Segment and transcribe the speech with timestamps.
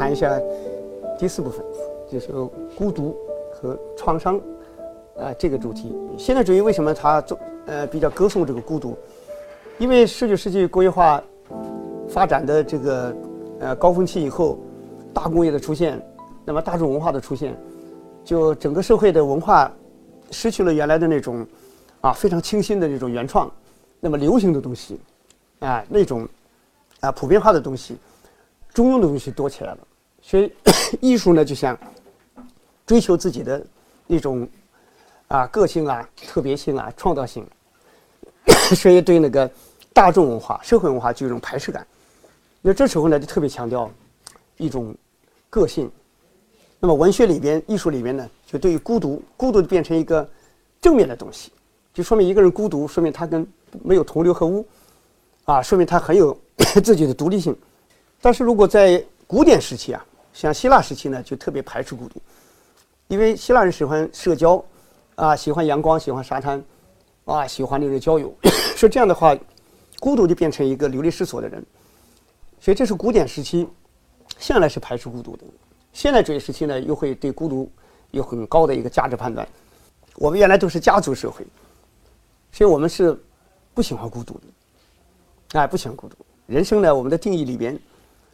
[0.00, 0.40] 谈一下
[1.18, 1.62] 第四部分，
[2.10, 2.32] 就是
[2.74, 3.14] 孤独
[3.52, 4.40] 和创伤，
[5.18, 5.94] 啊，这个主题。
[6.16, 8.96] 现代主义为什么它做呃比较歌颂这个孤独？
[9.76, 11.22] 因为十九世纪工业化
[12.08, 13.14] 发展的这个
[13.58, 14.58] 呃高峰期以后，
[15.12, 16.00] 大工业的出现，
[16.46, 17.54] 那么大众文化的出现，
[18.24, 19.70] 就整个社会的文化
[20.30, 21.46] 失去了原来的那种
[22.00, 23.52] 啊非常清新的那种原创，
[24.00, 24.98] 那么流行的东西，
[25.58, 26.26] 啊那种
[27.00, 27.98] 啊普遍化的东西。
[28.72, 29.78] 中庸的东西多起来了，
[30.22, 30.52] 所以
[31.00, 31.78] 艺术呢就像
[32.86, 33.64] 追求自己的
[34.06, 34.48] 那种
[35.28, 37.46] 啊个性啊、特别性啊、创造性，
[38.74, 39.50] 所以对那个
[39.92, 41.86] 大众文化、社会文化就有一种排斥感。
[42.62, 43.90] 那这时候呢就特别强调
[44.56, 44.94] 一种
[45.48, 45.90] 个性。
[46.78, 50.26] 那么文学里边、艺术里边呢，就对于孤独，孤独变成一个
[50.80, 51.52] 正面的东西，
[51.92, 53.46] 就说明一个人孤独，说明他跟
[53.84, 54.66] 没有同流合污，
[55.44, 56.34] 啊，说明他很有
[56.82, 57.54] 自己的独立性。
[58.22, 62.20] 但是如果在古典时期啊，像希腊时期呢，就特别排斥孤独，
[63.08, 64.64] 因为希腊人喜欢社交，
[65.16, 66.62] 啊，喜欢阳光，喜欢沙滩，
[67.24, 68.32] 啊，喜欢那个交友，
[68.76, 69.36] 说这样的话，
[69.98, 71.64] 孤独就变成一个流离失所的人。
[72.60, 73.68] 所以这是古典时期
[74.38, 75.44] 向来是排斥孤独的。
[75.92, 77.70] 现代主义时期呢，又会对孤独
[78.12, 79.46] 有很高的一个价值判断。
[80.16, 81.44] 我们原来都是家族社会，
[82.52, 83.18] 所以我们是
[83.74, 86.16] 不喜欢孤独的，哎，不喜欢孤独。
[86.46, 87.78] 人生呢，我们的定义里边。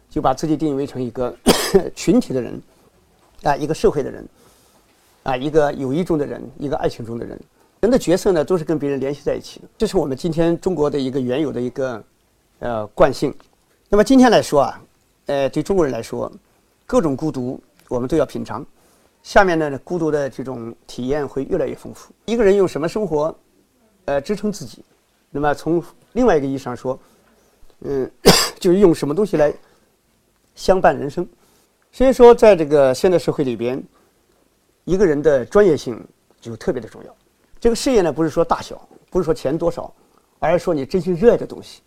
[0.08, 1.34] 就把自己定义为成一个
[1.94, 2.60] 群体的人，
[3.42, 4.26] 啊，一个社会的人，
[5.24, 7.38] 啊，一个友谊中的人，一个爱情中的人。
[7.80, 9.68] 人的角色呢，都是跟别人联系在一起的。
[9.76, 12.02] 这是我们今天中国的一个原有的一个
[12.60, 13.32] 呃惯性。
[13.88, 14.80] 那么今天来说啊，
[15.26, 16.32] 呃，对中国人来说，
[16.86, 18.64] 各种孤独我们都要品尝。
[19.22, 22.12] 下面呢，孤独的这种体验会越来越丰富。
[22.24, 23.36] 一个人用什么生活，
[24.06, 24.82] 呃，支撑自己？
[25.30, 25.82] 那么从
[26.12, 26.98] 另外一个意义上说，
[27.80, 28.10] 嗯，
[28.58, 29.52] 就是用什么东西来？
[30.56, 31.24] 相伴人生，
[31.92, 33.80] 所以说，在这个现代社会里边，
[34.84, 36.02] 一个人的专业性
[36.40, 37.14] 就特别的重要。
[37.60, 39.92] 这个事业呢，不是说大小，不是说钱多少，
[40.38, 41.82] 而是说你真心热爱的东西。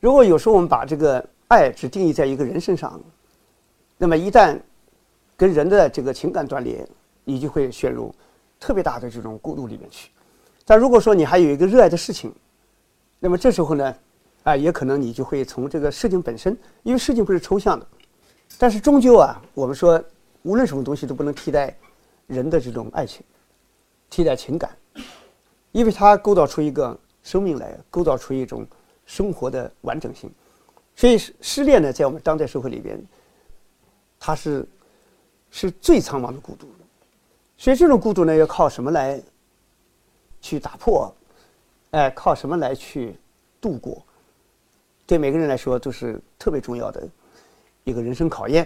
[0.00, 3.00] 如果有时候我们把这个爱只定义在一个人身上，
[3.96, 4.58] 那么一旦
[5.36, 6.84] 跟人的这个情感断裂，
[7.24, 8.12] 你就会陷入
[8.58, 10.10] 特别大的这种孤独里面去。
[10.64, 12.34] 但如果说你还有一个热爱的事情，
[13.20, 13.94] 那么这时候呢？
[14.42, 17.86] 啊，也可能你就会从这个事情本身，因为事情不是抽象的，
[18.58, 20.02] 但是终究啊，我们说
[20.42, 21.76] 无论什么东西都不能替代
[22.26, 23.22] 人的这种爱情，
[24.08, 24.74] 替代情感，
[25.72, 28.66] 因为它构造出一个生命来，构造出一种
[29.04, 30.30] 生活的完整性。
[30.96, 32.98] 所以失恋呢，在我们当代社会里边，
[34.18, 34.66] 它是
[35.50, 36.66] 是最苍茫的孤独。
[37.58, 39.20] 所以这种孤独呢，要靠什么来
[40.40, 41.14] 去打破？
[41.90, 43.16] 哎，靠什么来去
[43.60, 44.02] 度过？
[45.10, 47.04] 对每个人来说都是特别重要的
[47.82, 48.64] 一个人生考验。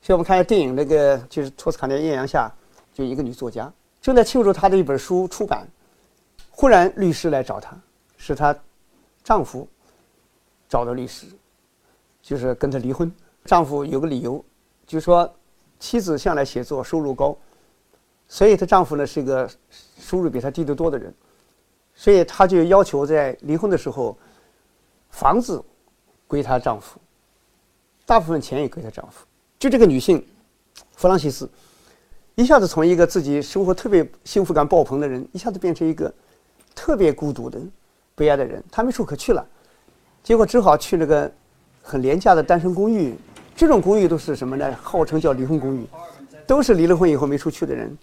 [0.00, 2.50] 所以我们看下电影，那个就是托斯卡尼艳阳下，
[2.94, 3.70] 就一个女作家
[4.00, 5.68] 正在庆祝她的一本书出版，
[6.50, 7.78] 忽然律师来找她，
[8.16, 8.58] 是她
[9.22, 9.68] 丈夫
[10.66, 11.26] 找的律师，
[12.22, 13.12] 就是跟她离婚。
[13.44, 14.42] 丈夫有个理由，
[14.86, 15.30] 就是说
[15.78, 17.36] 妻子向来写作收入高，
[18.28, 19.46] 所以她丈夫呢是一个
[20.00, 21.14] 收入比她低得多的人，
[21.94, 24.16] 所以她就要求在离婚的时候
[25.10, 25.62] 房子。
[26.32, 26.98] 归她丈夫，
[28.06, 29.26] 大部分钱也归她丈夫。
[29.58, 30.26] 就这个女性，
[30.96, 31.46] 弗朗西斯，
[32.36, 36.10] 一下子从一个自己生活特别幸福感爆棚的人，一下子变成一个
[36.74, 37.60] 特别孤独的、
[38.14, 38.64] 悲哀的人。
[38.70, 39.46] 她没处可去了，
[40.22, 41.30] 结果只好去那个
[41.82, 43.14] 很廉价的单身公寓。
[43.54, 44.74] 这种公寓都是什么呢？
[44.82, 45.86] 号称叫离婚公寓，
[46.46, 47.94] 都是离了婚以后没处去的人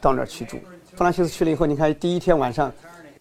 [0.00, 0.56] 到那儿去住。
[0.96, 2.72] 弗朗西斯去了以后，你看第一天晚上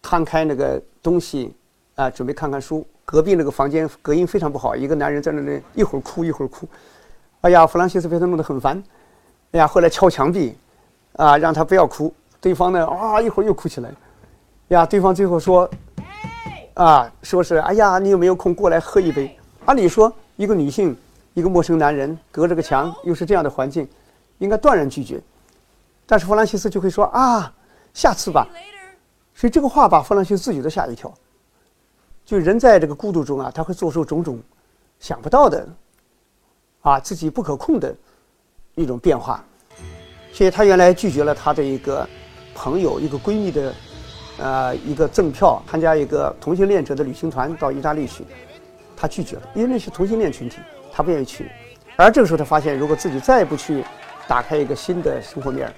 [0.01, 1.53] 摊开那个东西
[1.95, 2.87] 啊，准备看看书。
[3.09, 6.69] 隔壁那个房间隔音非常不好，一个男人在那里一会儿哭一会儿哭，
[7.41, 8.83] 哎呀，弗朗西斯被他弄得很烦，
[9.49, 10.55] 哎呀，后来敲墙壁，
[11.13, 12.13] 啊，让他不要哭。
[12.39, 13.89] 对方呢，啊，一会儿又哭起来，
[14.67, 15.67] 呀，对方最后说，
[16.75, 19.35] 啊，说是，哎呀，你有没有空过来喝一杯？
[19.65, 20.95] 按理说，一个女性，
[21.33, 23.89] 一个陌生男人，隔着个墙，又是这样的环境，
[24.37, 25.19] 应该断然拒绝。
[26.05, 27.51] 但是弗兰西斯就会说，啊，
[27.91, 28.47] 下次吧。
[29.33, 31.11] 所以这个话把弗兰西斯自己都吓一跳。
[32.29, 34.39] 就人在这个孤独中啊，他会做出种种
[34.99, 35.67] 想不到的
[36.81, 37.91] 啊，自己不可控的
[38.75, 39.43] 一种变化。
[40.31, 42.07] 所以他原来拒绝了他的一个
[42.53, 43.73] 朋友、一个闺蜜的
[44.37, 48.23] 呃一个赠票，参加一个同性恋者的旅行团到意大利去，
[48.95, 50.57] 他拒绝了，因为那是同性恋群体，
[50.93, 51.49] 他不愿意去。
[51.95, 53.83] 而这个时候，他发现，如果自己再不去
[54.27, 55.73] 打开一个新的生活面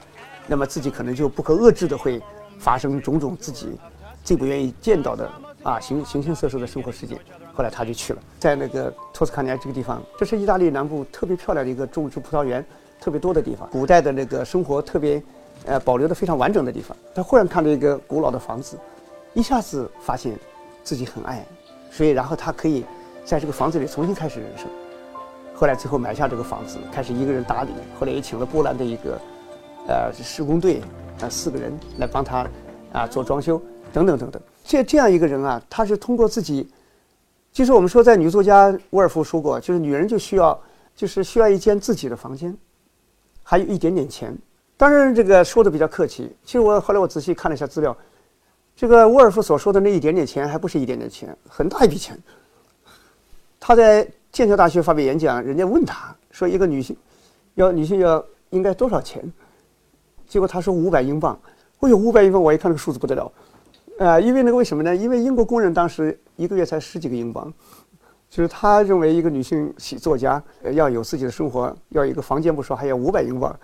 [0.48, 2.22] 那么自己可能就不可遏制的会
[2.60, 3.80] 发生种种自己
[4.22, 5.32] 最不愿意见到的。
[5.64, 7.16] 啊，形形形色色的生活世界。
[7.54, 12.66] 后来他就去了，在那个托斯卡尼亚这个地方，这是意大利南部特别漂亮的一个种植葡萄园
[13.00, 15.22] 特别多的地方，古代的那个生活特别，
[15.66, 16.96] 呃，保留的非常完整的地方。
[17.14, 18.78] 他忽然看到一个古老的房子，
[19.34, 20.34] 一下子发现
[20.84, 21.46] 自己很爱，
[21.92, 22.86] 所以然后他可以
[23.26, 24.68] 在这个房子里重新开始人生。
[25.54, 27.70] 后来最后买下这个房子，开始一个人打理。
[28.00, 29.20] 后来也请了波兰的一个，
[29.88, 30.82] 呃，施工队，
[31.22, 32.48] 啊，四个人来帮他，
[32.94, 33.62] 啊，做装修
[33.94, 34.42] 等等等等。
[34.64, 36.70] 这这样一个人啊，他是通过自己，
[37.52, 40.60] 就是我们说，在女作家沃尔夫说过，就是女人就需要，
[40.96, 42.56] 就是需要一间自己的房间，
[43.44, 44.36] 还有一点点钱。
[44.78, 46.36] 当然，这个说的比较客气。
[46.44, 47.96] 其实我后来我仔细看了一下资料，
[48.76, 52.18] 这个沃尔夫所说的那一点点钱，还不是一点点钱，很大一笔钱。
[53.60, 54.08] 他在。
[54.32, 56.96] 剑桥大学发表演讲，人家问他说：“一个女性，
[57.56, 59.22] 要女性要应该多少钱？”
[60.26, 61.38] 结果他说：“五百英镑。”
[61.82, 62.42] 哎呦，五百英镑！
[62.42, 63.30] 我一看这个数字不得了，
[64.00, 64.96] 呃，因为那个为什么呢？
[64.96, 67.54] 因为英国工人当时一个月才十几个英镑，
[68.30, 70.42] 就是他认为一个女性写作家
[70.74, 73.56] 要有自己的生活，要一个房间不说，还要五百英镑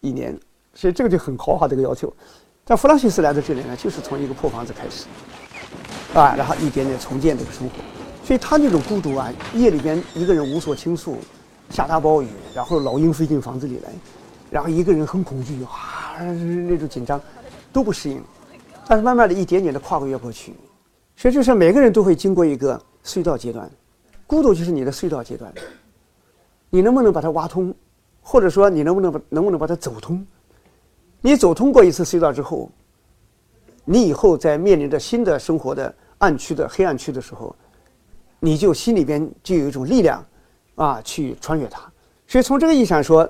[0.00, 0.36] 一年，
[0.74, 2.12] 所以这个就很豪华的一个要求。
[2.64, 5.06] 但弗朗西斯来到这里呢，就是从一个破房子开始，
[6.12, 7.76] 啊，然后一点点重建这个生活。
[8.24, 11.16] 所以他那种孤独啊，夜里边一个人无所倾诉，
[11.70, 13.92] 下大暴雨，然后老鹰飞进房子里来，
[14.50, 17.20] 然后一个人很恐惧啊，那种紧张，
[17.72, 18.20] 都不适应。
[18.88, 20.54] 但是慢慢的一点点的跨过越过去，
[21.14, 23.70] 所以就是每个人都会经过一个隧道阶段，
[24.26, 25.52] 孤独就是你的隧道阶段。
[26.70, 27.74] 你能不能把它挖通，
[28.22, 30.26] 或者说你能不能把能不能把它走通？
[31.20, 32.70] 你走通过一次隧道之后，
[33.84, 37.54] 你以后在面临着新的生活的暗区的黑暗区的时候。
[38.40, 40.24] 你就心里边就有一种力量，
[40.76, 41.90] 啊，去穿越它。
[42.28, 43.28] 所以从这个意义上说，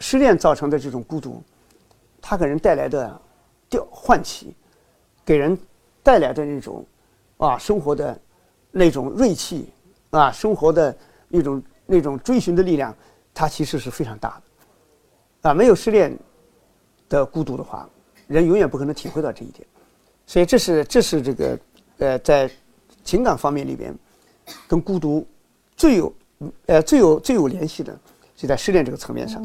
[0.00, 1.42] 失恋造成的这种孤独，
[2.20, 3.18] 它给人带来的
[3.70, 4.54] 调唤起，
[5.24, 5.56] 给人
[6.02, 6.84] 带来的那种
[7.36, 8.18] 啊生活的
[8.70, 9.68] 那种锐气
[10.10, 10.96] 啊，生活的
[11.28, 12.94] 那种那种追寻的力量，
[13.32, 14.40] 它其实是非常大
[15.42, 15.48] 的。
[15.50, 16.16] 啊，没有失恋
[17.08, 17.88] 的孤独的话，
[18.26, 19.66] 人永远不可能体会到这一点。
[20.26, 21.58] 所以这是这是这个
[21.98, 22.50] 呃在
[23.04, 23.94] 情感方面里边。
[24.66, 25.24] 跟孤独
[25.76, 26.12] 最有，
[26.66, 27.96] 呃，最有最有联系的，
[28.34, 29.40] 就在失恋这个层面上。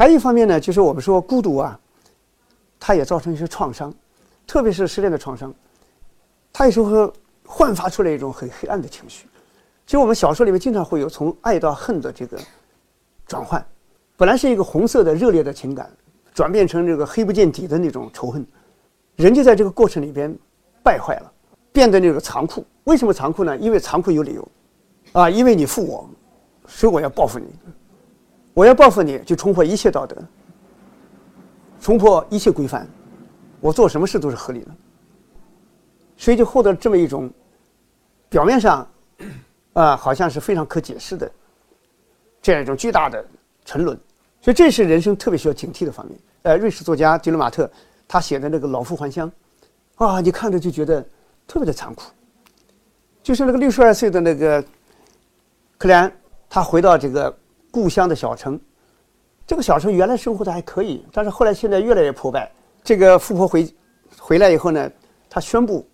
[0.00, 1.78] 还有一方面呢，就是我们说孤独啊，
[2.78, 3.92] 它也造成一些创伤，
[4.46, 5.52] 特别是失恋的创伤，
[6.50, 7.12] 它有时候会
[7.44, 9.26] 焕发出来一种很黑暗的情绪。
[9.84, 12.38] 其实我们小说里面经常会有从爱到恨的这个
[13.26, 13.62] 转换。
[14.16, 15.90] 本来是一个红色的热烈的情感，
[16.32, 18.42] 转变成这个黑不见底的那种仇恨，
[19.16, 20.34] 人就在这个过程里边
[20.82, 21.30] 败坏了，
[21.72, 22.64] 变得那个残酷。
[22.84, 23.54] 为什么残酷呢？
[23.58, 24.48] 因为残酷有理由，
[25.12, 26.08] 啊，因为你负我，
[26.66, 27.44] 所以我要报复你。
[28.60, 30.14] 我要报复你，就冲破一切道德，
[31.80, 32.86] 冲破一切规范，
[33.58, 34.70] 我做什么事都是合理的。
[36.18, 37.30] 所以就获得这么一种
[38.28, 38.86] 表面上
[39.72, 41.32] 啊，好像是非常可解释的
[42.42, 43.24] 这样一种巨大的
[43.64, 43.98] 沉沦。
[44.42, 46.20] 所以这是人生特别需要警惕的方面。
[46.42, 47.70] 呃，瑞士作家迪伦马特
[48.06, 49.32] 他写的那个《老妇还乡》，
[50.04, 51.02] 啊，你看着就觉得
[51.46, 52.02] 特别的残酷。
[53.22, 54.62] 就是那个六十二岁的那个
[55.78, 56.12] 克莱安，
[56.50, 57.34] 他回到这个
[57.70, 58.60] 故乡的小城，
[59.46, 62.50] 这个小城原来生活的还可以，但是后来现在越来越破败。
[62.82, 63.74] 这个富婆回
[64.18, 64.90] 回来以后呢，
[65.28, 65.86] 她宣布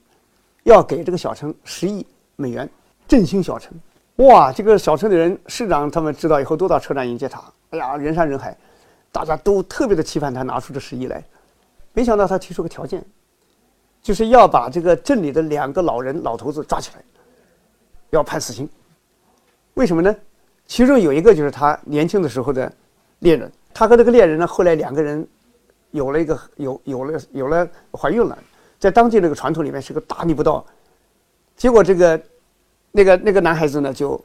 [0.62, 2.06] 要给这个小城十亿
[2.36, 2.68] 美元
[3.08, 3.72] 振兴小城。
[4.16, 7.42] 哇，这个小城的人，市长他们知道以后都到车站迎接他。
[7.70, 8.56] 哎呀，人山人海，
[9.12, 11.22] 大家都特别的期盼他拿出这十亿来。
[11.92, 13.04] 没想到他提出个条件，
[14.00, 17.02] 就是要把这个镇里的两个老人老头子抓起来，
[18.10, 18.68] 要判死刑。
[19.74, 20.14] 为什么呢？
[20.66, 22.72] 其中有一个就是他年轻的时候的
[23.20, 25.26] 恋人，他和这个恋人呢，后来两个人
[25.90, 28.38] 有了一个有有了有了怀孕了，
[28.78, 30.64] 在当地这个传统里面是个大逆不道。
[31.56, 32.20] 结果这个
[32.92, 34.22] 那个那个男孩子呢，就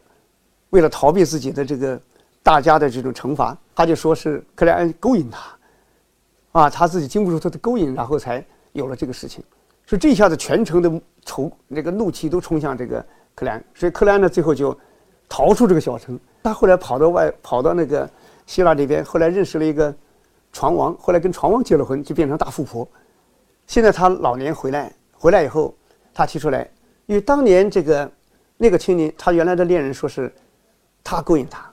[0.71, 2.00] 为了逃避自己的这个。
[2.43, 9.43] 大家的这种惩罚，他就说是克莱恩勾引他，啊，他自己经不住他的勾引，然后才有了这个事情。
[9.86, 10.91] 所以这一下子全城的
[11.24, 13.05] 仇那个怒气都冲向这个
[13.36, 14.75] 克莱恩，所以克莱恩呢最后就
[15.31, 16.19] 逃出这个小城。
[16.43, 18.09] 他后来跑到外，跑到那个
[18.45, 19.95] 希腊这边，后来认识了一个
[20.51, 22.85] 船王，后来跟船王结了婚，就变成大富婆。
[23.65, 25.73] 现在他老年回来，回来以后，
[26.13, 26.69] 他提出来，
[27.05, 28.11] 因为当年这个
[28.57, 30.29] 那个青年，他原来的恋人说是
[31.01, 31.71] 他勾引他。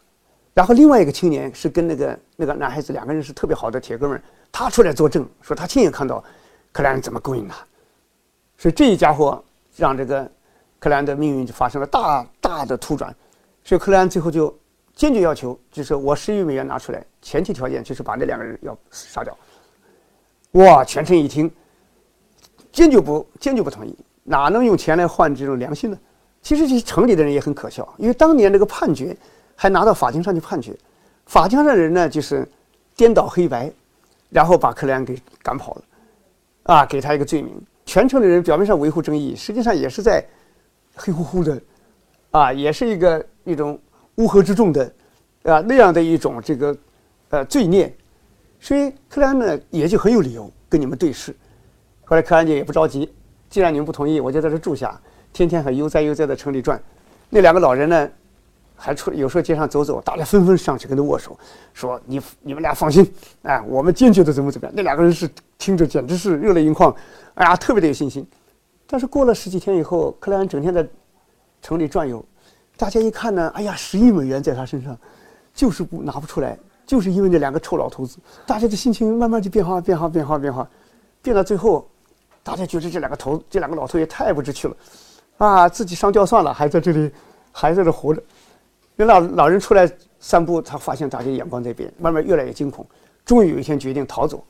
[0.55, 4.23] 然后另外一个青年是跟那个那个男孩子两个人是特别好的铁哥们，
[4.53, 6.23] 他出来作证说他亲眼看到
[6.71, 7.57] 克莱恩怎么勾引他，
[8.57, 9.43] 所以这一家伙
[9.77, 10.31] 让这个
[10.79, 13.15] 克莱恩的命运就发生了大大的突转，
[13.69, 14.59] 所以克莱恩最后就
[14.97, 19.37] 坚决要求就是我十亿美元拿出来，前提条件就是把那两个人要杀掉。
[20.53, 20.83] 哇！
[20.83, 21.51] 全城一听，
[22.73, 23.95] 坚决不坚决不同意，
[24.25, 25.99] 哪能用钱来换这种良心呢？
[26.41, 29.15] 其实这城里的人也很可笑，因为当年这个判决
[29.55, 30.75] 还拿到法庭上去判决，
[31.27, 32.49] 法庭上的人呢就是
[32.97, 33.71] 颠倒黑白，
[34.31, 35.83] 然后把克莱恩给赶跑了，
[36.63, 37.55] 啊，给他一个罪名。
[37.85, 40.25] 全城的人表面上维护正义，实际上也是在
[40.97, 41.61] 黑乎乎的，
[42.31, 43.79] 啊，也是一个一种
[44.17, 44.85] 乌合之众的，
[45.45, 46.77] 啊那样的一种这个
[47.31, 47.93] 呃罪孽。
[48.61, 51.35] 所以克莱恩呢也就很有理由跟你们对视。
[52.05, 53.11] 后来克莱恩也不着急，
[53.49, 55.01] 既然你们不同意，我就在这住下，
[55.33, 56.81] 天天很悠哉悠哉的城里转。
[57.31, 58.11] 那两个老人呢，
[58.75, 61.39] 还出有时候街上走走，大家纷纷上去跟他握手，
[61.73, 63.09] 说你你们俩放心，
[63.43, 64.75] 哎，我们坚决的怎么怎么样。
[64.77, 66.95] 那两个人是听着简直是热泪盈眶，
[67.35, 68.27] 哎呀，特别的有信心。
[68.87, 70.85] 但是过了十几天以后，克莱恩整天在
[71.61, 72.25] 城里转悠，
[72.79, 74.97] 大家一看呢，哎呀，十亿美元在他身上，
[75.53, 76.57] 就是不拿不出来。
[76.87, 78.17] 就是因为这两个臭老头子，
[78.47, 80.67] 大家的心情慢慢就变化、变化、变化、变化，
[81.21, 81.87] 变到最后，
[82.43, 84.77] 大家觉得这两个头、这两个老头也太不知趣了，
[85.37, 87.13] 啊，自己上吊算了，还在这里，
[87.53, 88.23] 还在这活着。
[88.97, 89.87] 那老老人出来
[90.19, 92.87] 散步，他发现大家眼光在变，慢慢越来越惊恐。
[93.23, 94.43] 终于有一天决定逃走，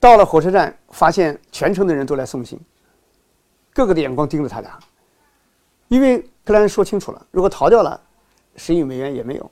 [0.00, 2.58] 到了火车站，发现全城的人都来送行，
[3.72, 4.76] 个个的眼光盯着他俩，
[5.88, 8.00] 因为克莱恩说清楚了，如果逃掉了，
[8.56, 9.50] 十亿美元也没有。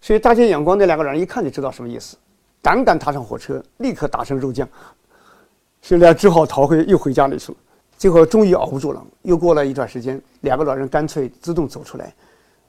[0.00, 2.16] 所以大家眼光那两个人一看就知道什么意思，
[2.60, 4.68] 胆敢踏上火车，立刻打成肉酱。
[5.80, 7.58] 所以俩只好逃回，又回家里去了。
[7.96, 12.12] 最后终于熬不住了，又过了一段时间，两个老人干脆自动走出来，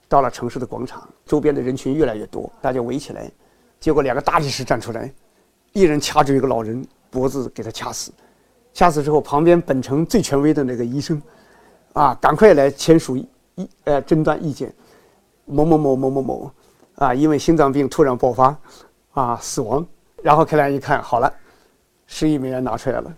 [0.08, 3.30] 到了城市的广场，周边的人群越来越多，大家围起来。
[3.80, 5.12] 结果两个大力士站出来，
[5.72, 8.12] 一人掐住一个老人脖子，给他掐死。
[8.72, 11.20] 掐死之后，旁边本城最权威的那个医生，
[11.96, 13.26] 啊，赶快来签署意
[13.84, 14.70] 呃诊断意见，
[15.46, 16.50] 某某某某某某。
[16.96, 18.56] 啊，因为心脏病突然爆发，
[19.12, 19.86] 啊，死亡。
[20.22, 21.32] 然后克莱恩一看，好了，
[22.06, 23.14] 十亿美元拿出来了，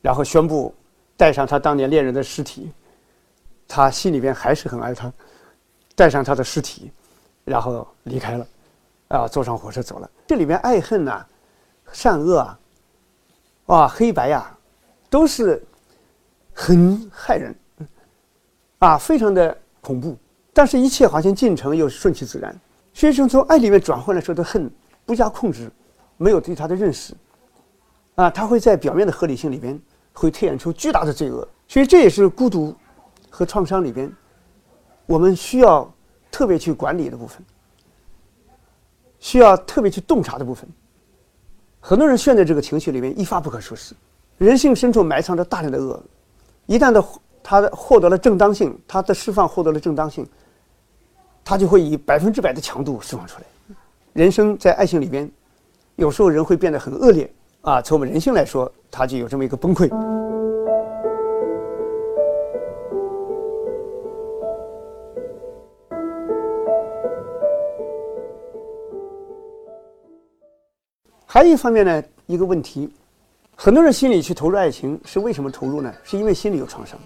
[0.00, 0.74] 然后宣布
[1.16, 2.70] 带上他当年恋人的尸体，
[3.68, 5.12] 他心里边还是很爱他，
[5.94, 6.90] 带上他的尸体，
[7.44, 8.46] 然后离开了，
[9.08, 10.10] 啊，坐上火车走了。
[10.26, 11.26] 这里面爱恨呐，
[11.92, 12.58] 善恶啊，
[13.66, 14.50] 啊，黑白呀，
[15.10, 15.62] 都是
[16.54, 17.54] 很害人，
[18.82, 20.16] 啊，非常的恐怖。
[20.52, 22.54] 但是，一切好像进程又顺其自然。
[22.92, 24.68] 学生从爱里面转换来说的恨，
[25.06, 25.70] 不加控制，
[26.16, 27.14] 没有对他的认识，
[28.16, 29.80] 啊，他会在表面的合理性里边，
[30.12, 31.46] 会推演出巨大的罪恶。
[31.68, 32.74] 所以这也是孤独
[33.30, 34.12] 和创伤里边，
[35.06, 35.88] 我们需要
[36.28, 37.40] 特别去管理的部分，
[39.20, 40.68] 需要特别去洞察的部分。
[41.78, 43.94] 很多人陷在这个情绪里面一发不可收拾，
[44.38, 46.02] 人性深处埋藏着大量的恶，
[46.66, 47.00] 一旦的
[47.42, 50.26] 他的获得了正当性，他的释放获得了正当性。
[51.44, 53.76] 他就会以百分之百的强度释放出来。
[54.12, 55.28] 人生在爱情里边，
[55.96, 57.28] 有时候人会变得很恶劣
[57.62, 57.82] 啊。
[57.82, 59.90] 从我们人性来说，他就有这么一个崩溃。
[71.26, 72.92] 还有一方面呢，一个问题，
[73.56, 75.92] 很多人心里去投入爱情是为什么投入呢？
[76.04, 76.98] 是因为心里有创伤，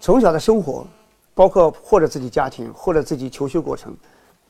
[0.00, 0.86] 从小的生活。
[1.34, 3.96] 包括或者自己家庭，或者自己求学过程，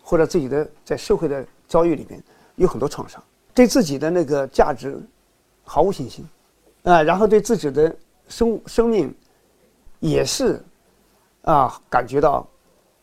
[0.02, 2.18] 或者自己的在社会的遭遇里面
[2.56, 4.98] 有很多创伤，对自己的那个价值
[5.64, 6.26] 毫无信心，
[6.84, 7.94] 啊，然后对自己的
[8.26, 9.14] 生生命
[10.00, 10.58] 也是
[11.42, 12.48] 啊感觉到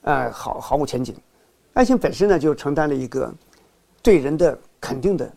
[0.02, 1.16] 啊毫毫无前景。
[1.74, 3.32] 爱情本身呢就承担了一个
[4.02, 5.32] 对人的肯定的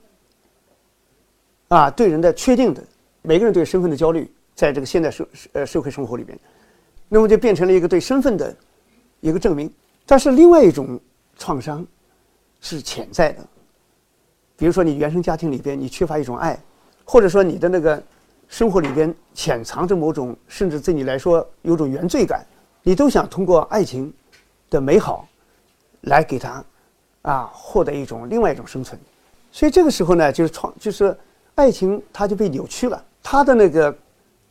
[1.69, 2.83] 啊对人的确定的
[3.21, 6.38] 每个人对身份的焦虑，在这个现代社呃社会生活里面。
[7.09, 8.55] 那么就变成了一个对身份的
[9.21, 9.73] 一个证明，
[10.05, 11.00] 但是另外一种
[11.38, 11.87] 创伤
[12.61, 13.43] 是潜在的，
[14.57, 16.59] 比如说你原生家庭里边你缺乏一种爱，
[17.05, 18.03] 或者说你的那个
[18.49, 22.47] 生活里边潜藏着某种甚至对你来说有种原罪感，
[22.83, 24.12] 你都想通过爱情
[24.69, 25.27] 的美好
[26.03, 26.65] 来给他
[27.23, 29.00] 啊获得一种另外一种生存，
[29.50, 31.17] 所以这个时候呢就是创就是
[31.55, 33.97] 爱情它就被扭曲了，它的那个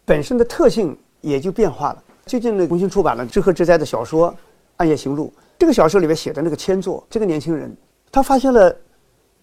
[0.05, 2.03] 本身的特性也就变化了。
[2.27, 4.29] 最近呢，重新出版了知和知哉的小说
[4.75, 5.33] 《暗夜行路》。
[5.57, 7.75] 这个小说里面写的那个千座，这个年轻人，
[8.11, 8.75] 他发现了，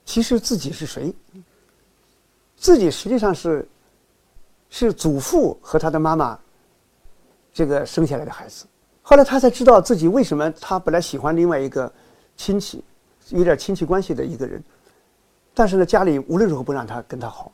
[0.05, 1.13] 其实自己是谁？
[2.57, 3.67] 自己实际上是，
[4.69, 6.39] 是祖父和他的妈妈，
[7.53, 8.67] 这个生下来的孩子。
[9.03, 11.91] 后来他才知道自己为什么他本来喜欢另外一个
[12.37, 12.85] 亲戚，
[13.31, 14.63] 有点亲戚关系的一个人，
[15.55, 17.51] 但是呢，家里无论如何不让他跟他好。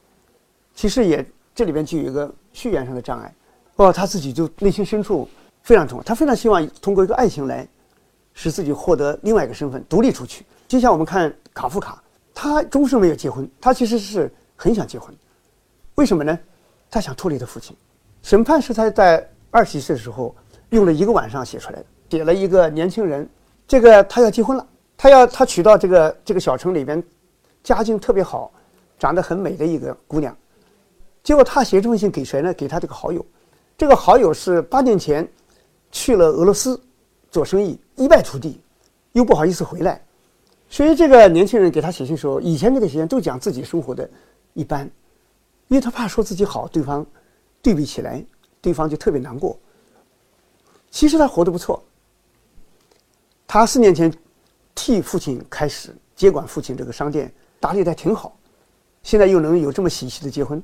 [0.75, 3.33] 其实也这里边就有一个血缘上的障碍。
[3.81, 5.27] 包括，他自己就内心深处
[5.63, 7.67] 非常痛，他非常希望通过一个爱情来，
[8.35, 10.45] 使自己获得另外一个身份，独立出去。
[10.69, 12.03] 就像我们看卡夫卡，
[12.35, 15.15] 他终生没有结婚，他其实是很想结婚，
[15.95, 16.39] 为什么呢？
[16.91, 17.75] 他想脱离他父亲。
[18.21, 20.37] 审判是他在二十岁的时候
[20.69, 23.27] 用了一个晚上写出来的，写了一个年轻人，
[23.67, 27.03] 这个他要结婚了，他要他娶到这个这个小城里边，
[27.65, 28.53] 家境特别好，
[28.99, 30.37] 长得很美的一个姑娘，
[31.23, 32.53] 结果他写这封信给谁呢？
[32.53, 33.25] 给他这个好友，
[33.81, 35.27] 这个好友是八年前
[35.91, 36.79] 去了俄罗斯
[37.31, 38.61] 做生意，一败涂地，
[39.13, 40.05] 又不好意思回来，
[40.69, 44.07] 所以这个年轻人给他写信说，以前给他写信都讲自己生活的
[44.53, 44.85] 一般，
[45.69, 47.07] 因为他怕说自己好，对方
[47.63, 48.23] 对比起来。
[48.61, 49.59] 对方就特别难过。
[50.91, 51.83] 其实他活得不错。
[53.47, 54.13] 他四年前
[54.75, 58.37] 替父亲开始接管父亲这个商店，打理的挺好。
[59.03, 60.63] 现在又能有这么喜气的结婚，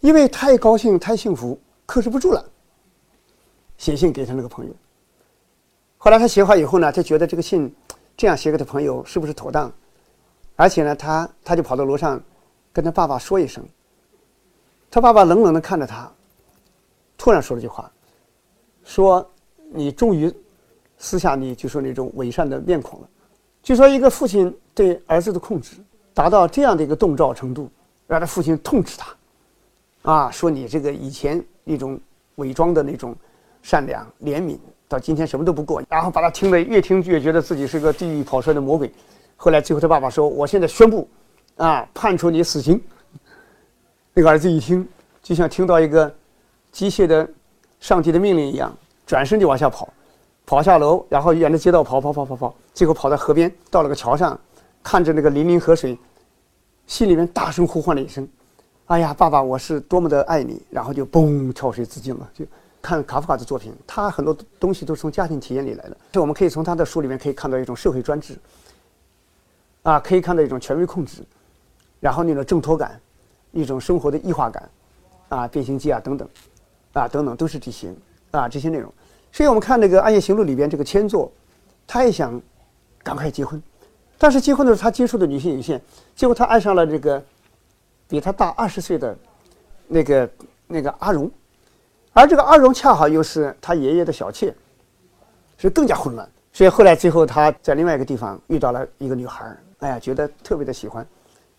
[0.00, 1.60] 因为太高兴、太幸福，
[1.92, 2.42] 克制不住了。
[3.76, 4.72] 写信给他那个朋友。
[5.98, 7.70] 后来他写好以后呢，他觉得这个信
[8.16, 9.70] 这样写给他朋友是不是妥当？
[10.56, 12.18] 而且呢，他他就跑到楼上
[12.72, 13.62] 跟他爸爸说一声。
[14.90, 16.10] 他爸爸冷冷的看着他。
[17.18, 17.92] 突然说了句话，
[18.84, 19.30] 说
[19.70, 20.34] ：“你终于
[20.96, 23.08] 撕下你就说那种伪善的面孔了。”
[23.62, 25.76] 就说一个父亲对儿子的控制
[26.14, 27.70] 达到这样的一个动照程度，
[28.06, 29.14] 让他父亲痛斥他，
[30.02, 31.98] 啊，说你这个以前那种
[32.36, 33.14] 伪装的那种
[33.62, 38.92] 善良怜悯，到今天什么都不过，然后把他听得越听越觉得自己是个地狱跑出来的魔鬼。
[39.36, 41.08] 后来最后他爸爸说：“我现在宣布，
[41.56, 42.80] 啊，判处你死刑。”
[44.14, 44.86] 那个儿子一听，
[45.22, 46.12] 就像听到一个。
[46.72, 47.28] 机械的，
[47.80, 49.92] 上级的命令一样，转身就往下跑，
[50.46, 54.40] 跑下楼，然后沿着街道跑跑跑跑跑，最后跑到河边，到了个桥上，
[54.82, 55.98] 看着那个粼粼河水，
[56.86, 58.26] 心里面大声呼唤了一声
[58.86, 62.30] ：“哎呀，爸爸，我是多么的爱你！”然后就嘣跳水自尽了。
[62.34, 62.44] 就
[62.80, 65.96] 看卡夫卡的作品，他很多东西都是从家庭体验里来的。
[66.10, 68.38] 这我们可以从他的书里面可以看到一种社会专制，
[69.82, 71.22] 啊，可以看到一种权威控制，
[72.00, 73.00] 然后那种挣脱感，
[73.52, 74.68] 一种生活的异化感，
[75.28, 76.28] 啊，变形记啊等等。
[76.94, 77.90] 啊，等等，都是这些
[78.32, 78.92] 啊，这些内容。
[79.32, 81.32] 所以我们看那个《暗夜行录》里边这个千座，
[81.86, 82.38] 他也想
[83.02, 83.62] 赶快结婚，
[84.18, 85.80] 但是结婚的时候他接触的女性有限，
[86.14, 87.24] 结果他爱上了这个
[88.12, 89.16] 比他大二十岁的
[89.88, 90.30] 那个
[90.66, 91.30] 那个阿荣，
[92.12, 94.54] 而这个阿荣恰好又是他爷爷的小妾，
[95.56, 96.28] 所以更加混乱。
[96.52, 101.06] 所以后来最后他在另外一个地方遇到了一个女孩哎呀，觉得特别的喜欢，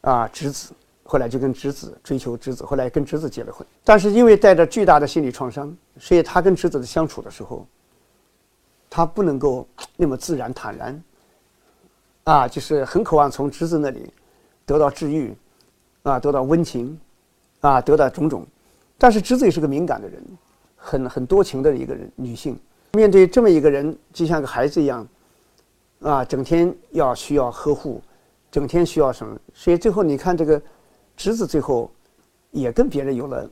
[0.02, 0.72] 啊，侄子。
[1.06, 3.66] 后来就跟侄子追求侄子，后来跟侄子结了婚。
[3.84, 7.66] 但是因为带着巨大的心理创伤，所以他跟侄子的相处的时候，
[8.92, 11.04] 他不能够那么自然坦然。
[12.26, 14.13] 啊，就是很渴望从侄子那里
[14.68, 15.36] 得到治愈，
[16.04, 16.98] 啊，得到温情，
[17.62, 18.46] 啊，得到种种。
[18.98, 20.24] 但是侄子也是个敏感的人，
[20.78, 22.58] 很很多情的一个人，女性
[22.94, 25.08] 面对这么一个人，就像个孩子一样，
[26.02, 28.02] 啊，整天要需要呵护，
[28.52, 29.38] 整天需要什么？
[29.54, 30.62] 所以最后你看这个。
[31.16, 31.92] 侄子最后
[32.50, 33.48] 也跟别人有了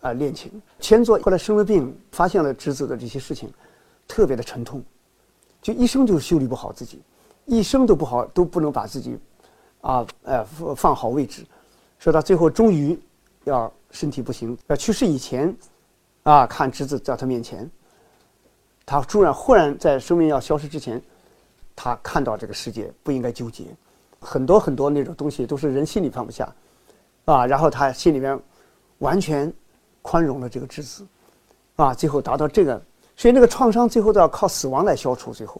[0.00, 0.62] 啊恋情。
[0.78, 3.52] 千座后来生了病，发现了侄子的这些事情，
[4.06, 4.80] 特别的沉痛，
[5.60, 7.02] 就一生就修理不好自己，
[7.46, 9.18] 一生都不好都不能把自己
[9.80, 10.44] 啊呃
[10.76, 11.44] 放好位置，
[12.04, 13.00] 说到最后终于
[13.44, 15.56] 要身体不行要去世以前
[16.22, 17.66] 啊，看侄子在他面前，
[18.84, 21.00] 他突然忽然在生命要消失之前，
[21.74, 23.64] 他看到这个世界不应该纠结，
[24.20, 26.46] 很多很多那种东西都是人心里放不下。
[27.24, 28.38] 啊，然后他心里面
[28.98, 29.50] 完全
[30.02, 31.06] 宽容了这个侄子，
[31.76, 32.82] 啊，最后达到这个，
[33.16, 35.32] 所以那个创伤最后都要靠死亡来消除。
[35.32, 35.58] 最后，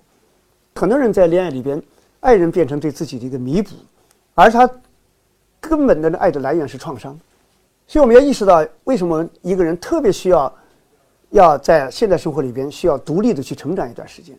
[0.74, 1.82] 很多人在恋爱里边，
[2.20, 3.70] 爱人变成对自己的一个弥补，
[4.34, 4.68] 而他
[5.68, 7.18] 根本的爱的来源是创伤。
[7.86, 10.54] 所以我们要意识到，为什么一个人特别需要
[11.30, 14.36] 要在现代生活里边需要独立的去成长一段时间，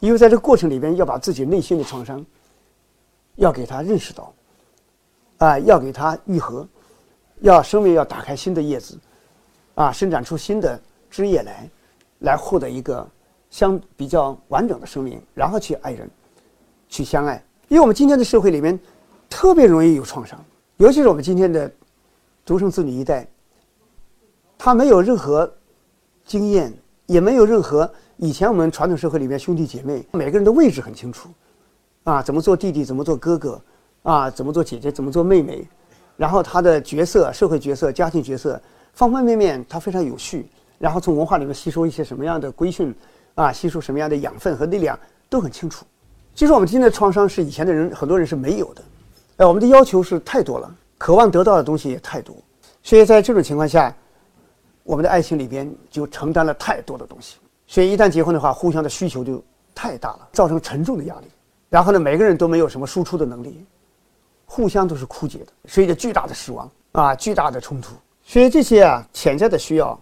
[0.00, 2.24] 因为在这个过程里边要把自己内心的创伤
[3.36, 4.32] 要给他认识到。
[5.38, 6.66] 啊，要给他愈合，
[7.40, 8.96] 要生命要打开新的叶子，
[9.74, 11.68] 啊，生长出新的枝叶来，
[12.20, 13.06] 来获得一个
[13.50, 16.08] 相比较完整的生命，然后去爱人，
[16.88, 17.44] 去相爱。
[17.66, 18.78] 因为我们今天的社会里面
[19.28, 20.38] 特别容易有创伤，
[20.76, 21.70] 尤其是我们今天的
[22.44, 23.26] 独生子女一代，
[24.58, 25.52] 他没有任何
[26.24, 26.72] 经验，
[27.06, 31.28] 也没有任何以前我们传统社会里面兄弟姐妹每个人的位置很清楚，
[32.04, 33.60] 啊，怎么做弟弟，怎么做哥哥。
[34.04, 35.66] 啊，怎么做姐姐，怎么做妹妹，
[36.18, 38.60] 然后他的角色、社会角色、家庭角色，
[38.92, 40.46] 方方面面他非常有序，
[40.78, 42.94] 然后从文化里面吸收一些什么样的规训，
[43.34, 44.98] 啊，吸收什么样的养分和力量
[45.30, 45.86] 都很清楚。
[46.34, 48.82] 其实我们今天的创伤是以前的人很多人是没有的，
[49.36, 52.36] 哎，我们的要求是太多了，渴望得到的东西也太多，
[52.82, 53.94] 所以在这种情况下，
[54.82, 57.38] 我们的爱情里边就承担了太多的东西。
[57.66, 59.42] 所以一旦结婚的话，互相的需求就
[59.74, 59.98] 太。
[59.98, 61.26] 大了，造成沉重的压力。
[61.68, 63.64] 然后呢，每个人都没有什么输出的能力，
[64.44, 67.94] 互相都是枯竭的，所以就巨大的失望啊，巨大的冲突。
[68.22, 69.98] 所以这些啊，潜在的需要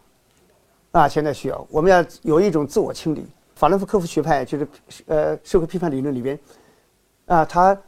[0.90, 3.26] 啊，潜在需要，我们要有一种自我清理。
[3.54, 4.68] 法兰克福学派就是
[5.06, 6.38] 呃社会批判理论里边
[7.26, 7.78] 啊，他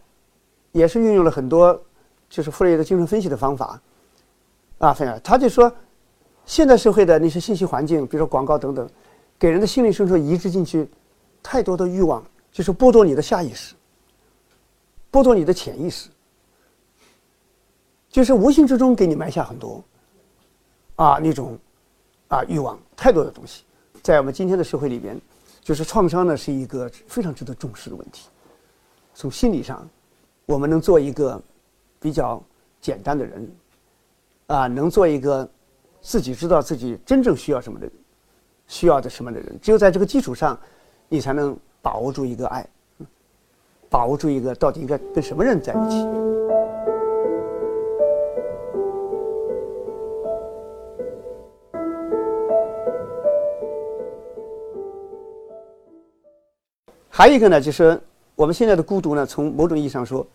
[0.75, 1.83] 也是运用了很多
[2.29, 3.81] 就是弗洛伊德精神分析的方法
[4.79, 5.73] 啊，分享他就说，
[6.45, 8.87] 现代社会的那些信息环境，比如说广告等等，
[9.39, 10.87] 给人的心理深处移植进去
[11.43, 12.23] 太多的欲望。
[12.53, 13.75] 就是剥夺你的下意识，
[15.11, 16.09] 剥夺你的潜意识，
[18.09, 19.83] 就是无形之中给你埋下很多
[20.95, 21.59] 啊那种
[22.29, 23.65] 啊欲望，太多的东西，
[24.05, 25.21] 在我们今天的社会里边，
[25.63, 28.29] 就是创伤呢是一个非常值得重视的问题。
[29.15, 29.85] 从心理上，
[30.47, 31.41] 我们能做一个
[32.01, 32.43] 比较
[32.81, 33.51] 简单的人，
[34.47, 35.49] 啊，能做一个
[36.01, 37.89] 自己知道自己真正需要什么的，
[38.67, 40.59] 需要的什么的人，只有在这个基础上，
[41.09, 41.57] 你才能。
[41.85, 42.67] 把握住一个爱，
[43.91, 45.97] 把握住一个到底应该跟什么人在一起。
[57.11, 58.01] 还有一个呢，就是
[58.35, 60.27] 我们现在的孤独呢，从某种意义上说，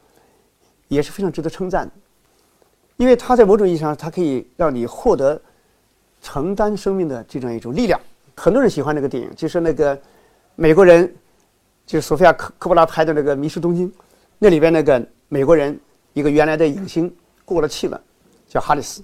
[0.88, 1.91] 也是非常值得称赞的，
[2.97, 5.41] 因为它在某种意义上，它可以让你获得
[6.21, 7.99] 承担生命的这样一种力量。
[8.35, 9.99] 很多人喜欢那个电影，就是那个
[10.55, 11.13] 美国人。
[11.85, 13.91] 就是索菲亚科科波拉拍的那个《迷失东京》，
[14.38, 15.75] 那里边那个美国人
[16.13, 17.12] 一个原来的影星
[17.43, 17.99] 过了气了，
[18.47, 19.01] 叫哈里斯。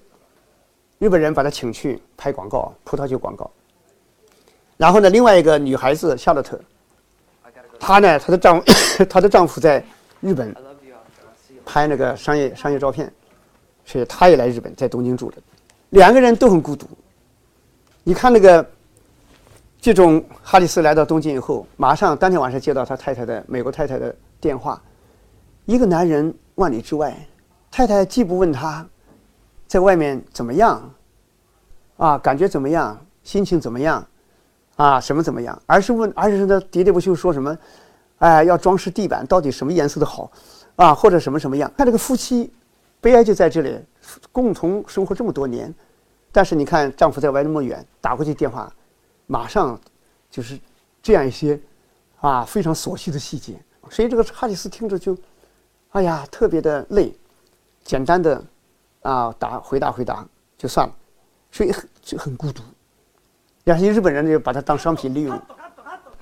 [1.00, 3.50] 日本人把他请去拍广告，葡萄酒广告。
[4.78, 6.62] 然后呢，另外一个女孩子夏洛特，
[7.80, 8.64] 她呢，她的丈
[9.10, 9.84] 她的丈夫在
[10.22, 10.56] 日本
[11.66, 13.12] 拍那个商业商业照片，
[13.86, 15.38] 所以她也来日本，在东京住着。
[15.90, 16.88] 两个人都很孤独。
[18.04, 18.66] 你看那个。
[19.82, 24.82] 这种哈里斯来到东京以后，马上当天晚上接到他太太的美国太太的电话。
[25.66, 27.16] 一个男人万里之外，
[27.70, 28.84] 太太既不问他
[29.68, 30.92] 在外面怎么样，
[31.98, 34.04] 啊，感觉怎么样，心情怎么样，
[34.76, 37.58] 啊，什么怎么样，而是问，而是呢喋喋不休说什么，
[38.18, 40.30] 哎，要装饰地板，到底什么颜色的好，
[40.76, 41.72] 啊，或者什么什么样？
[41.78, 42.52] 看这个夫妻，
[43.00, 43.80] 悲哀就在这里，
[44.32, 45.74] 共同生活这么多年，
[46.32, 48.72] 但是你看丈夫在外那么远，打过去电话。
[49.28, 49.80] 马上
[50.30, 50.60] 就是
[51.02, 51.60] 这样一些
[52.20, 53.60] 啊非常琐细的细节，
[53.90, 55.18] 所以这个哈里斯听着就
[55.92, 57.12] 哎呀特别的累，
[57.84, 58.44] 简单的
[59.02, 60.94] 啊答回答回答就算了，
[61.52, 62.62] 所以很就很孤独。
[63.66, 65.42] 有些日本人就把他当商品利用，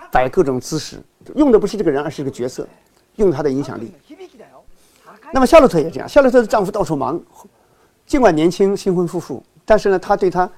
[0.09, 0.97] 摆各种姿势，
[1.35, 2.65] 用的不是这个人，而是一个角色，
[3.17, 3.93] 用他的影响力。
[5.33, 7.21] 那么夏洛特也这样，夏洛特的丈夫到处忙，
[8.05, 10.49] 尽管年轻新婚夫妇，但是呢，他对他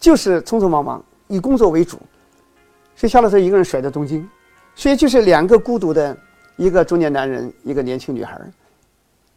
[0.00, 1.02] 就是匆匆忙忙。
[1.26, 1.96] 以工作为主，
[2.94, 4.28] 所以夏洛特一个人甩在东京，
[4.74, 6.14] 所以就是两个孤独的，
[6.56, 8.38] 一个中年男人，一个年轻女孩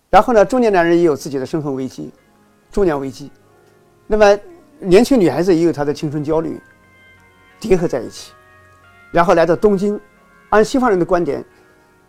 [0.10, 2.12] 然后呢，中年男人也有自己的身份危机，
[2.72, 3.32] 中年危机，
[4.06, 4.38] 那么
[4.80, 6.60] 年轻女孩子也有她的青春焦虑，
[7.60, 8.32] 叠合在一起，
[9.12, 10.00] 然后来到东京，
[10.50, 11.44] 按西方人的观点，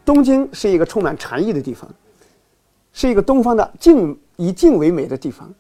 [0.05, 1.89] 东京是一个充满禅意的地方，
[2.93, 5.53] 是一个东方的静以静为美的地方，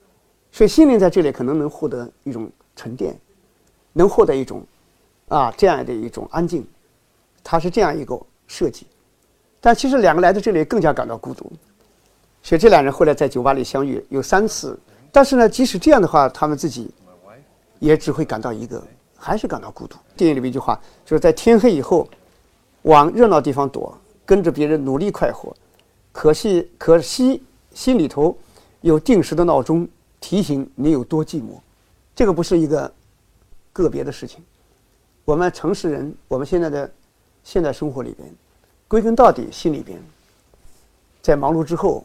[0.53, 3.19] 所以心灵在这里可能能获得一种沉淀。
[3.95, 4.65] 能获得一种，
[5.27, 6.65] 啊，这样的一种安静，
[7.43, 8.87] 它是这样一个设计，
[9.61, 11.51] 但其实两个来到这里更加感到孤独，
[12.41, 14.79] 所以这两人后来在酒吧里相遇有三次，
[15.11, 16.95] 但是呢，即使这样的话，他们自己
[17.81, 18.81] 也只会感到一个，
[19.19, 19.97] 还是感到孤独。
[20.17, 22.09] 电影里面一句话就是在天黑以后，
[22.83, 25.55] 往热闹地方躲，跟着别人努力快活，
[26.13, 27.43] 可惜可惜
[27.75, 28.35] 心里头
[28.81, 29.87] 有定时的闹钟
[30.21, 31.59] 提醒你有多寂寞，
[32.15, 32.91] 这个不是一个。
[33.71, 34.43] 个别的事情，
[35.25, 36.91] 我们城市人，我们现在的
[37.45, 38.29] 现代生活里边，
[38.89, 39.97] 归根到底，心里边，
[41.23, 42.05] 在忙碌之后，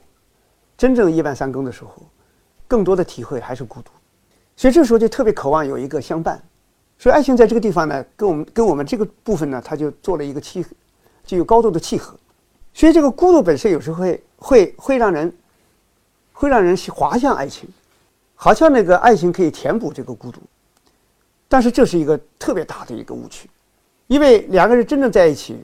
[0.77, 1.93] 真正夜半三更的时候，
[2.67, 3.89] 更多的体会还是孤独，
[4.55, 6.39] 所以这时候就特别渴望有一个相伴。
[7.03, 10.69] 所以爱情在这个地方呢，跟我们跟我们这个部分呢，它就做了一个契合，
[11.25, 12.17] 就有高度的契合。
[12.73, 15.35] 所以这个孤独本身有时候会会会让人，
[16.31, 17.67] 会让人滑向爱情，
[18.35, 20.39] 好像那个爱情可以填补这个孤独。
[21.49, 23.49] 但是这是一个特别大的一个误区，
[24.07, 25.57] 因为两个人真正在一起，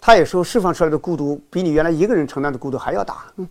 [0.00, 3.46] 他有时候释放出来的孤独比你原来一个人承担的孤独还要大，嗯，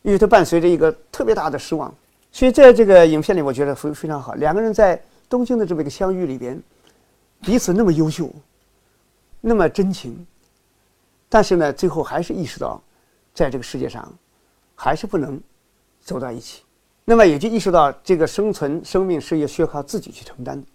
[0.00, 1.94] 因为它伴随着一个特别大的失望。
[2.32, 4.32] 所以在这个影片里，我觉得非非常好。
[4.34, 6.60] 两个人在东京的这么一个相遇里边，
[7.42, 8.28] 彼此那么优秀，
[9.40, 10.26] 那么真情，
[11.28, 12.82] 但是呢，最后还是意识到，
[13.34, 14.10] 在这个世界上，
[14.74, 15.38] 还是不能
[16.00, 16.62] 走到一起。
[17.04, 20.66] 那么也就意识到，这个生存、生命是要需要靠自己去承担的，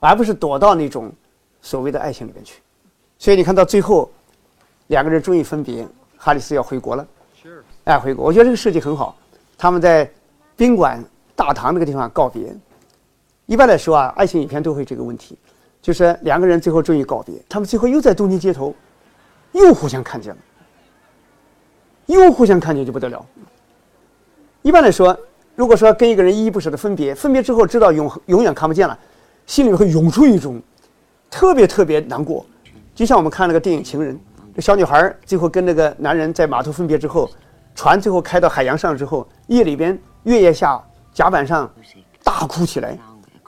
[0.00, 1.10] 而不是躲到那种
[1.62, 2.60] 所谓的爱情里面去。
[3.18, 4.10] 所以你看到最后，
[4.88, 7.06] 两个人终于分别，哈里斯要回国了，
[7.84, 8.24] 哎，回国。
[8.24, 9.16] 我觉得这个设计很好，
[9.56, 10.10] 他们在
[10.56, 12.54] 宾馆大堂那个地方告别。
[13.44, 15.38] 一般来说啊，爱情影片都会这个问题，
[15.80, 18.74] 就是两个人最后终于告别，他们最后又在东京街头，
[19.52, 20.38] 又互相看见了，
[22.06, 23.24] 又互相看见就不得了。
[24.62, 25.16] 一般来说，
[25.54, 28.98] 如果说跟一个人依依不舍的分别，分别之后知道永永远看不见了，
[29.46, 30.60] 心里会涌出一种
[31.30, 32.44] 特别特别难过，
[32.94, 34.16] 就像我们看那个电影《情人》，
[34.56, 37.30] 这小女孩最后跟那个男人在码头分别之后，
[37.76, 40.80] 船最后开到海洋上之后，夜里边月夜下
[41.12, 41.68] 甲板上
[42.22, 42.96] 大哭起来。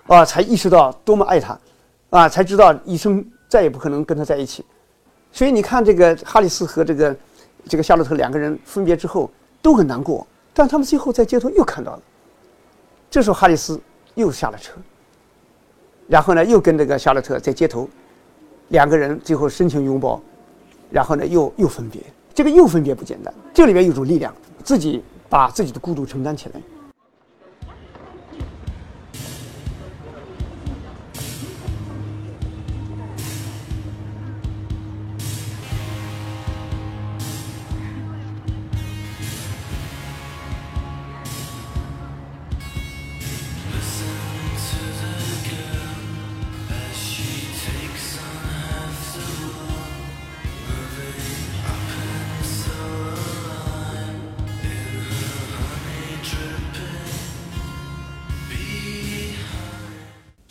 [0.08, 1.60] 啊，才意识到多么爱他，
[2.08, 4.64] 啊，才知道一生再也不可能跟他在一起。
[5.30, 7.14] 所以你看，这个哈里斯和这个
[7.68, 12.02] 这个夏洛特两个人分别之后都很难过，但他们最后在街头又看到了。
[13.10, 13.78] 这时候哈里斯
[14.14, 14.72] 又下了车，
[16.06, 17.86] 然后呢，又跟这个夏洛特在街头，
[18.68, 20.18] 两个人最后深情拥抱，
[20.90, 22.00] 然后呢，又又分别。
[22.32, 26.60] 这个又分别不简单，这里面有种力量，自己把自己的孤独承担起来。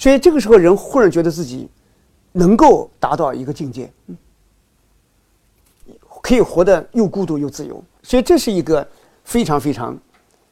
[0.07, 1.67] 所以这个时候，人忽然觉得自己
[2.31, 3.91] 能够达到一个境界，
[6.21, 7.83] 可以活得又孤独又自由。
[8.03, 8.87] 所以这是一个
[9.25, 9.99] 非常非常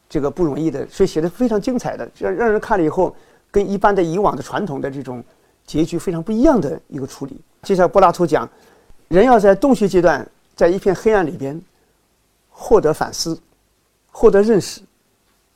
[0.09, 3.15] 这个不容易的，所以写的非常精彩的，让让人看了以后，
[3.49, 5.23] 跟一般的以往的传统的这种
[5.65, 7.39] 结局非常不一样的一个处理。
[7.63, 8.49] 就像柏拉图讲，
[9.07, 11.57] 人要在洞穴阶段，在一片黑暗里边
[12.49, 13.39] 获得反思，
[14.11, 14.81] 获得认识，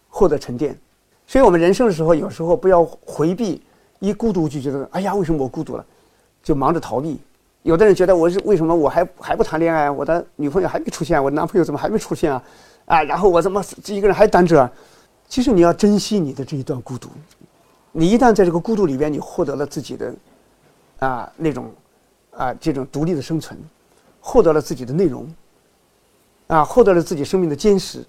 [0.07, 0.73] 获得沉淀。
[1.27, 3.61] 所以我们人生的时候，有时候不要回避。
[3.99, 5.85] 一孤独就觉得，哎呀，为什么我孤独了？
[6.41, 7.19] 就忙着逃避。
[7.63, 9.91] 有的人觉得我是为什么我还还不谈恋爱？
[9.91, 12.43] 我的女朋友还没出现，我男朋友怎么还没出现啊？
[12.85, 14.71] 啊，然后我怎么一个人还单着？
[15.27, 17.09] 其实你要珍惜你的这一段孤独。
[17.91, 20.15] 你一旦在这个孤独里边，你获得了自己的
[20.99, 21.69] 啊那种
[22.31, 23.59] 啊这种独立的生存，
[24.21, 25.27] 获得了自己的内容，
[26.47, 28.01] 啊，获得了自己生命的坚实。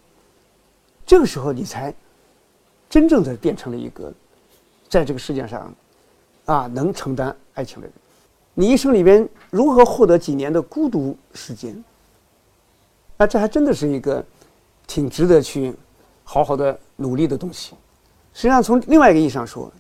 [1.05, 1.93] 这个时候，你才
[2.89, 4.13] 真正的变成了一个。
[4.91, 5.73] 在这个世界上，
[6.45, 7.95] 啊，能承担爱情的人，
[8.55, 11.83] 你一生里边如何获得几年的孤独时间？
[13.17, 14.23] 那，这还真的是一个
[14.89, 15.73] 挺值得去
[16.25, 17.75] 好好的努力的东西。
[18.35, 19.73] 实际上，从另外一个意义上说，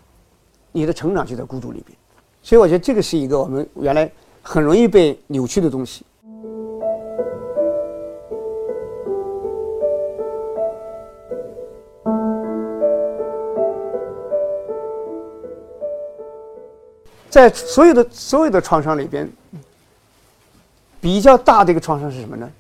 [0.71, 1.99] 你的成长就在孤独里边。
[2.43, 4.11] 所以，我觉得这个是一个我们原来
[4.43, 6.05] 很容易被扭曲的东西。
[17.31, 19.31] 在所有的所有的创伤里边，
[21.01, 22.51] 比较大的一个创伤是什么呢？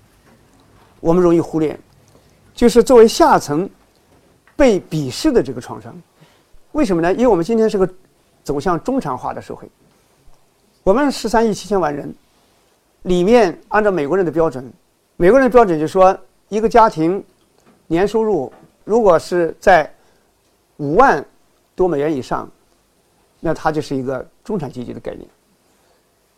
[1.01, 1.77] 我们容易忽略，
[2.55, 3.69] 就是作为下层
[4.55, 5.93] 被鄙视的这个创伤。
[6.71, 7.13] 为什么呢？
[7.15, 7.89] 因为我们今天是个
[8.45, 9.69] 走向中产化的社会。
[10.85, 12.15] 我们十三亿七千万人
[13.03, 14.73] 里面，按照美国人的标准，
[15.17, 16.17] 美国人的标准就是说，
[16.49, 17.23] 一个家庭
[17.89, 18.53] 年收入
[18.85, 19.93] 如果是在
[20.77, 21.25] 五万
[21.75, 22.49] 多美元以上。
[23.41, 25.27] 那它就是一个中产阶级的概念。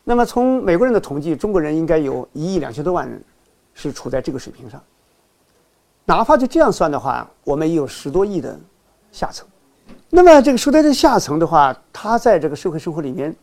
[0.05, 3.23] 那么从美国人的统计，中国人应该有一亿两千多万人
[3.75, 4.83] 是处在这个水平上。
[6.05, 8.59] 哪怕就这样算的话，我们也有十多亿的
[9.13, 9.47] 下层。
[10.11, 13.35] 那么这个说在这下层的话，他在这个社会生活里面，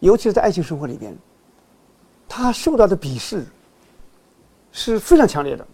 [0.00, 1.16] 尤其是在爱情生活里面，
[2.28, 3.44] 他受到的鄙视
[4.72, 5.64] 是非常强烈的。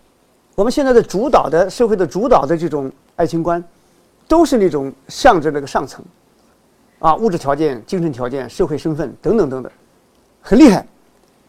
[0.55, 3.65] 我们现在的主导的社会的主导的这种爱情观，
[4.29, 6.05] 都是那种向着那个上层。
[7.01, 9.73] 啊，物质条件、精神条件、社会身份等等等等，
[10.41, 10.87] 很厉害。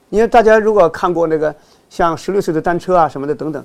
[0.09, 1.53] 你看，大家如果看过那个
[1.89, 3.63] 像十六岁的单车啊什么的等等，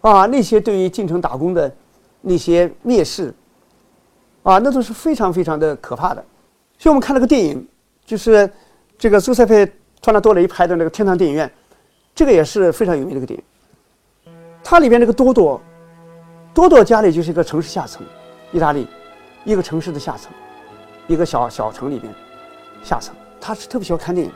[0.00, 1.72] 啊，那些对于进城打工的
[2.20, 3.32] 那些蔑视，
[4.42, 6.22] 啊，那都是非常非常的可怕的。
[6.76, 7.66] 所以我们看了个电影，
[8.04, 8.48] 就是
[8.98, 9.64] 这个苏塞佩·
[10.02, 11.48] 托纳多雷拍的那个《天堂电影院》，
[12.14, 14.32] 这个也是非常有名的一个电影。
[14.62, 15.60] 它里边那个多多，
[16.52, 18.04] 多多家里就是一个城市下层，
[18.50, 18.88] 意大利
[19.44, 20.32] 一个城市的下层。
[21.06, 22.12] 一个小小城里边，
[22.82, 24.32] 下层，他是特别喜欢看电影，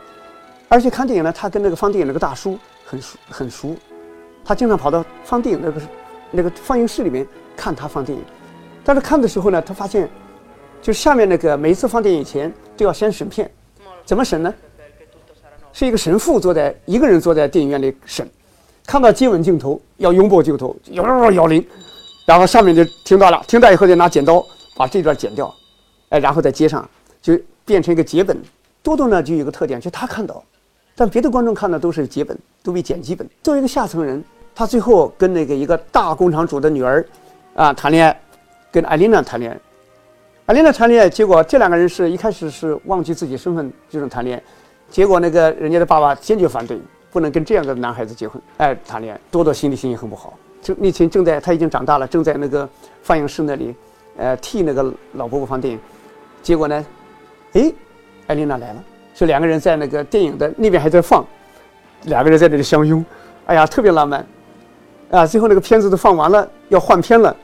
[0.68, 3.76] 而且看电影呢，他跟那个放电影那个大叔很熟很熟，
[4.44, 5.80] 他经常跑到放电影那个
[6.30, 8.24] 那个放映室里面看他放电影，
[8.84, 10.08] 但是看的时候呢，他发现，
[10.80, 13.50] 就下面那个每一次放电影前都要先审片，
[14.04, 14.54] 怎么审呢？
[15.72, 18.28] 是一个神父坐在一个人坐在电影院里审，
[18.84, 21.64] 看到接吻镜头要拥抱镜头，摇摇摇铃，
[22.26, 24.44] 然后上面就听到了，听到以后就拿剪刀
[24.76, 25.52] 把这段剪掉，
[26.10, 26.88] 哎，然后再接上，
[27.20, 28.36] 就变成一个节本。
[28.82, 30.42] 多多呢就有个特点，就他看到，
[30.94, 33.28] 但别的观众看的都是节本，都被剪辑本。
[33.42, 34.22] 作为一个下层人，
[34.54, 37.04] 他最后跟那个一个大工厂主的女儿，
[37.54, 38.20] 啊谈恋爱，
[38.72, 39.58] 跟艾琳娜谈恋爱。
[40.46, 44.42] 艾琳娜谈恋爱，结果这两个人是一开始是忘记自己身份这种谈恋爱，
[44.90, 46.76] 结果那个人家的爸爸坚决反对，
[47.12, 49.20] 不能跟这样的男孩子结婚，哎谈恋爱。
[49.30, 52.68] 多多心里心情很不好，就那天正在他已经长大了，正在那个
[53.02, 53.72] 放映室那里，
[54.16, 55.78] 呃替那个老伯伯放电影，
[56.42, 56.86] 结果呢，
[57.52, 57.72] 哎，
[58.26, 61.24] 艾琳娜来了，说两个人在那个电影的那边还在放，
[62.04, 63.04] 两个人在那里相拥，
[63.46, 64.26] 哎呀特别浪漫，
[65.10, 67.34] 啊最后那个片子都放完了，要换片了，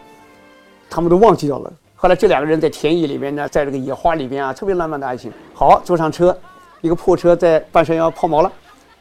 [0.88, 1.72] 他们都忘记掉了。
[1.94, 5.32] 后来这两个人在田野里面呢，在这个野花里边啊，特别浪漫的爱情。
[5.54, 6.37] 好，坐上车，
[6.82, 8.52] 一个破车在半山腰抛锚了，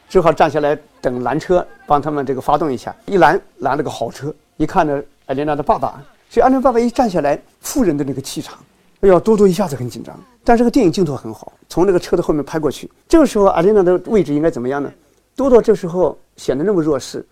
[0.07, 2.95] 只好站下来等拦车，帮他们这个发动一下。
[3.05, 4.33] 一拦，拦了个好车。
[4.57, 8.57] 一看呢，艾琳娜的爸爸，所以艾琳娜爸爸一站下来，富人的那个气场，
[9.05, 10.19] 哎呀，多多一下子很紧张。
[10.43, 12.89] 但这个电影镜头很好，从那个车的后面拍过去。
[13.07, 14.91] 这个时候，阿琳娜的位置应该怎么样呢？
[15.35, 17.23] 多多这时候显得那么弱势，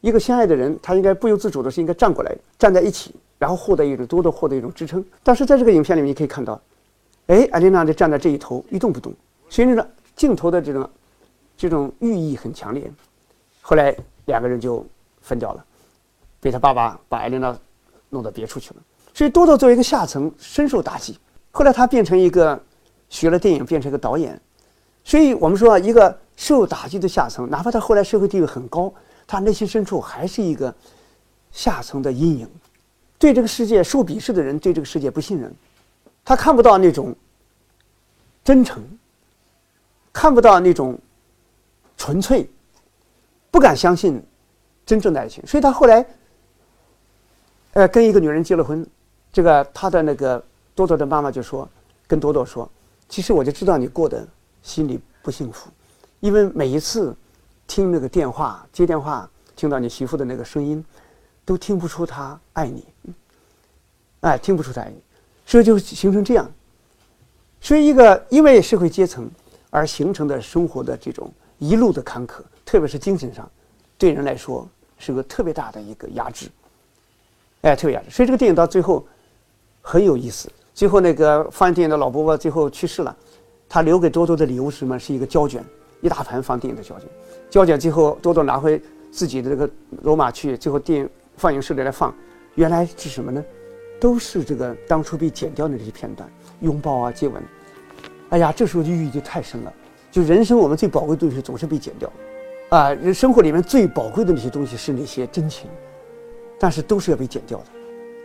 [0.00, 3.14] 一个相爱的人，他应该不由自主的是应该站过来，站在一起。
[3.38, 6.60] 然后获得一种多多获得一种支撑，但是在这个影片里面你可以看到，
[7.28, 9.14] 哎，艾琳娜就站在这一头一动不动，
[9.48, 10.90] 所以那个镜头的这种
[11.56, 12.90] 这种寓意很强烈。
[13.60, 14.84] 后来两个人就
[15.22, 15.64] 分掉了，
[16.40, 17.56] 被他爸爸把艾琳娜
[18.08, 18.76] 弄到别处去了。
[19.12, 21.18] 所以多多作为一个下层深受打击。
[21.50, 22.60] 后来他变成一个
[23.08, 24.40] 学了电影，变成一个导演。
[25.02, 28.92] 所以我们说一个受打击的下层，哪怕他后来社会地位很高，
[29.26, 30.72] 他内心深处还是一个
[31.50, 32.48] 下层的阴影。
[33.18, 35.52] 对这个世界受鄙视的人，对这个世界不信任，
[36.24, 37.14] 他看不到那种
[38.42, 38.82] 真诚，
[40.12, 40.98] 看不到那种
[41.98, 42.48] 纯粹，
[43.50, 44.22] 不敢相信
[44.86, 46.06] 真正的爱情，所以他后来，
[47.72, 48.86] 呃，跟一个女人结了婚，
[49.32, 50.42] 这个他的那个
[50.74, 51.68] 多多的妈妈就说，
[52.06, 52.70] 跟多多说，
[53.08, 54.26] 其实我就知道你过得
[54.62, 55.70] 心里不幸福，
[56.20, 57.14] 因为每一次
[57.66, 60.84] 听那个电话接电话，听到你媳妇的那个声音。
[61.42, 62.84] 都听不出她爱你，
[64.20, 64.96] 哎，听不出她爱你，
[65.44, 66.48] 所以就形成这样。
[67.60, 69.28] 所以一个因为社会阶层
[69.68, 73.50] 而形成的生活的这种一路的坎坷，特别是精神上，
[73.98, 76.48] 对人来说是个特别大的一个压制，
[77.62, 78.10] 哎，特别压制。
[78.10, 79.04] 所以这个电影到最后
[79.80, 80.50] 很有意思。
[80.74, 83.16] 最后那个放电影的老伯伯最后去世了，
[83.68, 84.98] 他留给多多的礼物是什么？
[84.98, 85.64] 是一个胶卷，
[86.00, 87.08] 一大盘放电影的胶卷。
[87.48, 89.68] 胶卷最后多多拿回自己的这个
[90.02, 91.08] 罗马去，最后电影。
[91.36, 92.14] 放映室里来放，
[92.54, 93.42] 原来是什么呢？
[93.98, 96.28] 都是这个当初被剪掉的这些片段，
[96.60, 97.42] 拥抱啊，接吻。
[98.28, 99.72] 哎呀，这时候就寓意就太深了。
[100.10, 102.12] 就人生我们最宝贵的东西总是被剪掉，
[102.68, 105.70] 啊，人生活里面最宝贵的那些东西是那些真情，
[106.58, 107.64] 但是都是要被剪掉的。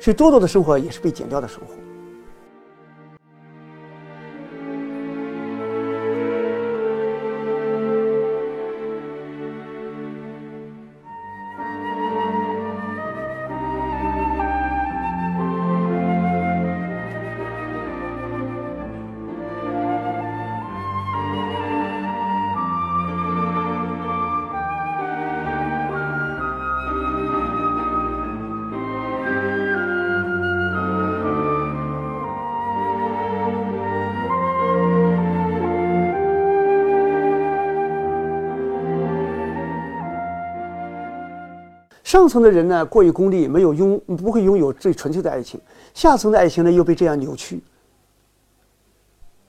[0.05, 1.84] 去多多的生活也是被剪掉的生活。
[42.15, 45.59] 上层的人呢过于功利，没有拥不会拥有最纯粹的爱情；
[45.93, 47.61] 下层的爱情呢又被这样扭曲。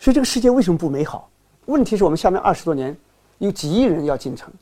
[0.00, 1.30] 所以这个世界为什么不美好？
[1.66, 2.94] 问题是我们下面二十多年
[3.38, 4.52] 有几亿人要进城，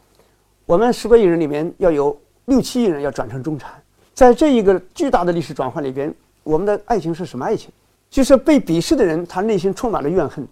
[0.66, 7.70] 我们十多亿人里面要有六七亿人要转成中产，在这一个巨大的历史转换里边，我们的爱情是什么爱情？
[8.10, 10.46] 就是被鄙视的人，他内心充满了怨恨，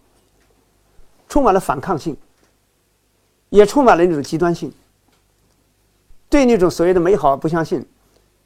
[1.28, 2.16] 充满了反抗性，
[3.50, 4.72] 也充满了那种极端性。
[6.32, 7.84] 对那种所谓的美好不相信，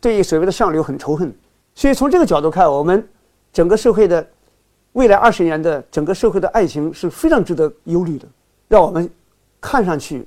[0.00, 1.32] 对于所谓的上流很仇恨，
[1.72, 3.08] 所以从这个角度看，我们
[3.52, 4.28] 整个社会的
[4.94, 8.26] 未来二十年的整个社会的爱情是非常值得忧虑的，
[8.66, 9.08] 让我们
[9.60, 10.26] 看上去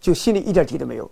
[0.00, 1.10] 就心里一点底都没有。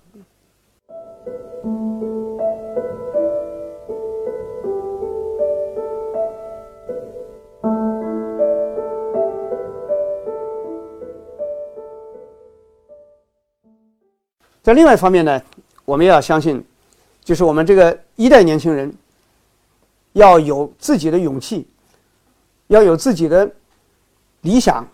[14.62, 15.42] 在另外一方面呢？
[15.84, 16.64] 我们要相信，
[17.24, 18.92] 就是我们这个一代年轻人
[20.12, 21.66] 要有自己的勇气，
[22.68, 23.50] 要有自己的
[24.42, 24.86] 理想，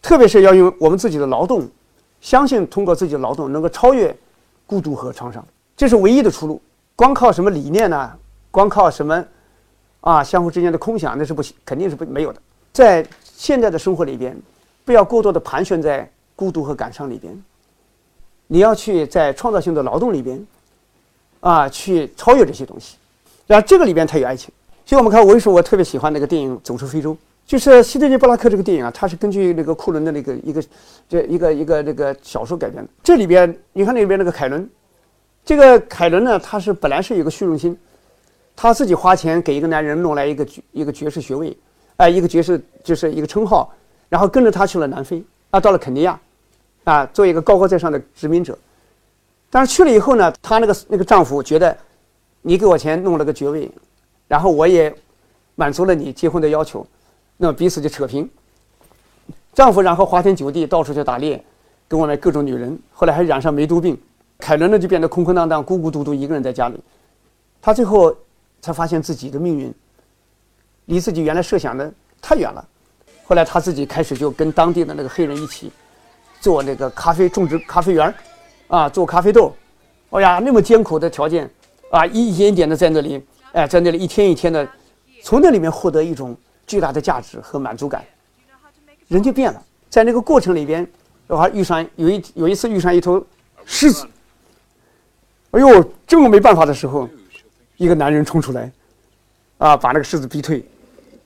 [0.00, 1.68] 特别是要用我们自己的劳动
[2.20, 4.16] 相信通过自己的劳动能够超越
[4.66, 5.44] 孤独和创伤，
[5.76, 6.60] 这是唯一的出路。
[6.96, 8.12] 光靠什么理念呢？
[8.50, 9.24] 光靠什么
[10.00, 10.22] 啊？
[10.22, 12.40] 相互之间的空想那是不行，肯定是不没有的。
[12.72, 14.36] 在现在的生活里边，
[14.84, 17.44] 不要过多的盘旋在孤独和感伤里边。
[18.46, 20.46] 你要去在创造性的劳动里边，
[21.40, 22.96] 啊，去超越这些东西。
[23.46, 24.50] 然后这个里边才有爱情。
[24.86, 27.14] 所以我们看，为什么我特别喜欢那个电影《走出非洲》？
[27.46, 30.62] 就是希德尼·布拉克这个电影啊，它是根据那个库伦的那个一个
[31.08, 32.90] 这一个一个那个小说改编的。
[33.02, 34.68] 这里边你看那边那个凯伦，
[35.44, 37.78] 这个凯伦呢，他是本来是有个虚荣心，
[38.56, 41.54] 他自己花钱给一个男人弄来一个一个爵士学位，
[41.96, 43.70] 哎，一个爵士就是一个称号，
[44.08, 46.18] 然后跟着他去了南非啊，到了肯尼亚，
[46.84, 48.56] 啊，做一个高高在上的殖民者。
[49.50, 51.76] 但是去了以后呢，她那个那个丈夫觉得，
[52.42, 53.70] 你给我钱弄了个爵位，
[54.28, 54.94] 然后我也
[55.54, 56.86] 满足了你结婚的要求。
[57.36, 58.28] 那么彼此就扯平，
[59.52, 61.42] 丈夫然后花天酒地，到处去打猎，
[61.88, 63.98] 跟外面各种女人，后来还染上梅毒病。
[64.38, 66.78] 凯伦呢就变得空空荡荡、孤孤独独一个人在家里。
[67.62, 68.14] 他最后
[68.60, 69.72] 才发现自己的命运
[70.86, 72.66] 离自己原来设想的太远了。
[73.24, 75.72] 后来他自己开始就跟当地的那个黑人一起
[76.44, 78.14] 做那个咖啡种植咖啡园
[78.68, 79.56] 啊，做咖啡豆。
[80.10, 81.50] 哎呀，那么艰苦的条件
[81.90, 84.68] 啊，一点一点的在那里，哎，在那里一天一天的，
[85.22, 86.36] 从那里面获得一种。
[86.66, 88.02] 巨大的价值和满足感，
[89.08, 89.62] 人就变了。
[89.90, 90.86] 在那个过程里边，
[91.26, 93.22] 我还遇上有一有一次遇上一头
[93.66, 94.06] 狮子，
[95.50, 97.06] 哎呦，正没办法的时候，
[97.76, 98.72] 一个男人冲出来，
[99.58, 100.64] 啊，把那个狮子逼退，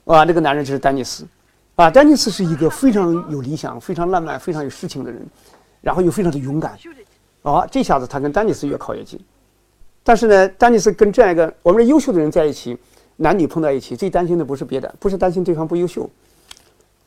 [0.07, 1.25] 啊，那个男人就是丹尼斯，
[1.79, 5.25] 啊，丹尼斯是一个非常有理想、非常浪漫、非常有诗情的人，
[5.81, 6.77] 然后又非常的勇敢，
[7.43, 9.17] 啊，这下子他跟丹尼斯越靠越近。
[10.03, 12.77] 但是呢，丹尼斯跟这样一个我们优秀的人在一起。
[13.21, 16.09] 男女碰到一起，最担心的不是别的，不是担心对方不优秀，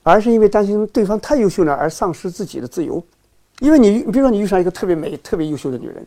[0.04, 3.02] 而是因为担心对方太优秀了而丧失自己的自由。
[3.60, 6.06] 因为你，比如说你遇上一个特别美、特别优秀的女人，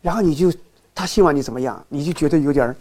[0.00, 0.52] 然后你就，
[0.94, 2.72] 她希望你怎么样，你就觉得有点，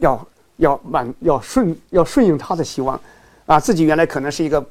[0.00, 3.00] 要要满要顺要顺应她的希望，
[3.46, 4.64] 啊，自己原来可能是一个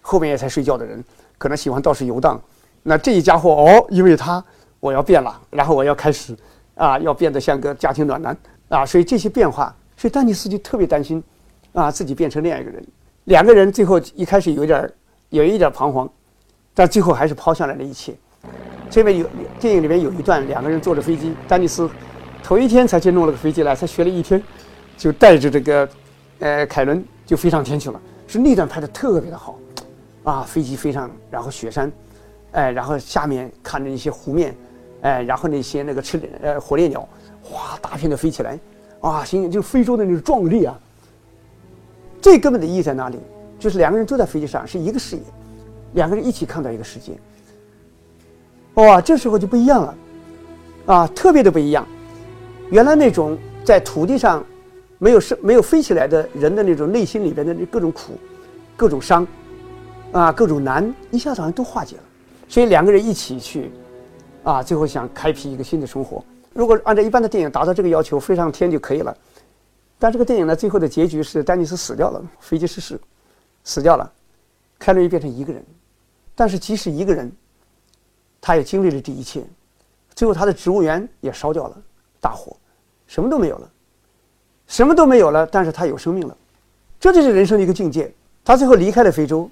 [0.00, 1.02] 后半夜才睡觉的人，
[1.38, 2.40] 可能喜欢到处游荡，
[2.82, 4.42] 那这一家伙哦，因为他
[4.80, 6.36] 我要变了，然后我要开始，
[6.74, 8.36] 啊，要变得像个家庭暖男
[8.68, 9.74] 啊，所以这些变化。
[9.94, 11.22] 所以丹尼斯就特别担心，
[11.72, 12.84] 啊，自己变成那样一个人。
[13.24, 14.90] 两个人最后一开始有点，
[15.28, 16.10] 有一点彷徨，
[16.74, 18.12] 但最后还是抛下来了一切。
[18.90, 19.26] 这边有
[19.60, 21.88] 电影里面有一段，两个人坐着飞机，丹尼斯
[22.42, 24.42] 头一天才去弄了个飞机来，才学了一天，
[24.96, 25.88] 就带着这个
[26.40, 28.00] 呃凯伦就飞上天去了。
[28.32, 29.58] 是那段拍的特别的好，
[30.24, 31.92] 啊，飞机飞上，然后雪山，
[32.52, 34.56] 哎，然后下面看着一些湖面，
[35.02, 37.06] 哎，然后那些那个吃呃火烈鸟，
[37.42, 38.58] 哗，大片的飞起来。
[39.02, 40.78] 啊，行，就非洲的那种壮丽啊！
[42.20, 43.18] 最根本的意义在哪里？
[43.58, 45.22] 就是两个人都在飞机上，是一个视野，
[45.94, 47.12] 两个人一起看到一个世界。
[48.74, 49.94] 哇，这时候就不一样了，
[50.86, 51.84] 啊，特别的不一样。
[52.70, 54.44] 原来那种在土地上
[55.02, 58.16] 没有生、没有飞起来的人的那种内心里边的那各种苦、
[58.76, 59.26] 各种伤，
[60.12, 62.02] 啊，各种难，一下子好像都化解了。
[62.48, 63.72] 所以两个人一起去，
[64.44, 66.24] 啊，最后想开辟一个新的生活。
[66.52, 69.12] 如果按照一般的电影达到这个要求，飞上天就可以了。
[69.98, 73.00] 但这个电影呢，最后的结局是丹尼斯死掉了，飞机失事，
[73.64, 74.08] 死掉了，
[74.78, 75.60] 凯伦又变成一个人。
[76.36, 77.28] 但是即使一个人，
[78.40, 79.42] 他也经历了这一切，
[80.14, 81.76] 最后他的植物园也烧掉了，
[82.20, 82.56] 大火，
[83.08, 83.68] 什么都没有了，
[84.72, 85.46] 什么都没有了。
[85.46, 86.34] 但是他有生命了，
[86.98, 88.10] 这就是人生的一个境界。
[88.42, 89.48] 他最后离开了非洲，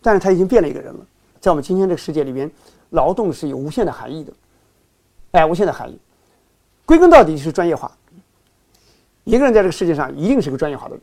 [0.00, 1.00] 但是他已经变了一个人了。
[1.40, 2.48] 在我们今天这个世界里边，
[2.90, 4.32] 劳动是有无限的含义的，
[5.32, 5.98] 哎，无限的含义。
[6.86, 7.90] 归根到底就是专业化。
[9.24, 11.02] 一个人在这个世界上一定是个专业化的人。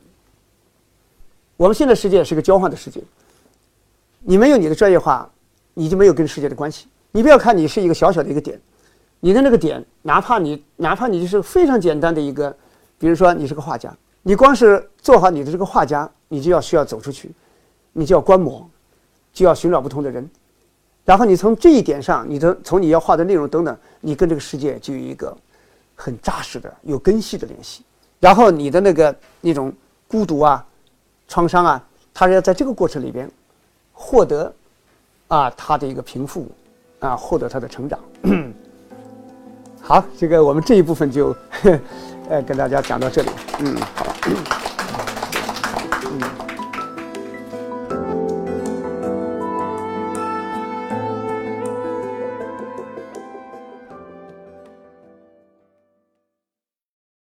[1.58, 3.02] 我们现在世界是个交换的世界。
[4.22, 5.30] 你没有你的专业化，
[5.74, 6.88] 你就没有跟世界的关系。
[7.12, 8.60] 你不要看你是一个小小的一个点，
[9.20, 12.56] 你的那个点，哪怕你哪怕你就是非常简单的一个，
[12.98, 17.32] 比如说你是个画家，你光是做好你的这个画家，你就要需要走出去，
[17.94, 18.68] 你就要观摩，
[19.34, 20.30] 就要寻找不同的人，
[21.06, 25.36] 然后你从这一点上，你的从你要画的内容等等，你跟这个世界就有一个。
[26.00, 27.82] 很扎实的、有根系的联系，
[28.20, 29.74] 然后你的那个那种
[30.08, 30.64] 孤独啊、
[31.28, 31.84] 创伤啊，
[32.14, 33.28] 他是要在这个过程里边
[33.94, 34.54] 获得
[35.28, 36.48] 啊他的一个平复
[37.00, 38.00] 啊，获得他的成长。
[39.82, 41.36] 好，这个我们这一部分就
[42.30, 43.30] 哎跟大家讲到这里。
[43.60, 44.14] 嗯，好。
[44.26, 44.36] 嗯。